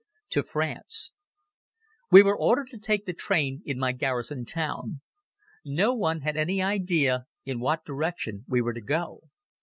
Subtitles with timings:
[0.31, 1.11] To France
[2.09, 5.01] WE were ordered to take the train in my garrison town.
[5.63, 9.29] No one had any idea in what direction we were to go.